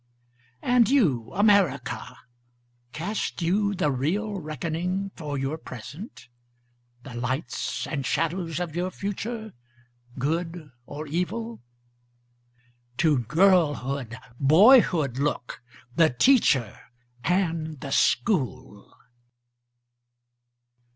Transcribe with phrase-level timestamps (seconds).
[0.63, 2.17] And you America,
[2.91, 6.27] Cast you the real reckoning for your present?
[7.03, 9.53] The lights and shadows of your future,
[10.17, 11.61] good or evil?
[12.97, 15.61] To girlhood, boyhood look,
[15.95, 16.79] the teacher
[17.23, 18.97] and the school.